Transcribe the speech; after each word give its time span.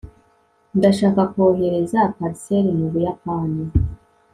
ndashaka 0.77 1.21
kohereza 1.31 1.99
parcelle 2.17 2.71
mu 2.79 2.87
buyapani 2.91 3.63